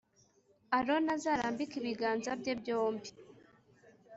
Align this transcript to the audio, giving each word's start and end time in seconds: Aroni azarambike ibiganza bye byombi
Aroni 0.77 1.09
azarambike 1.15 1.75
ibiganza 1.79 2.29
bye 2.39 2.53
byombi 2.61 3.09